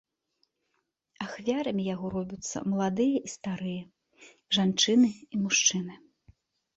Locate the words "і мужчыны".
5.37-5.93